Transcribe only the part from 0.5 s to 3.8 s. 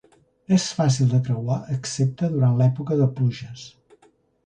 És fàcil de creuar excepte durant l'època de pluges.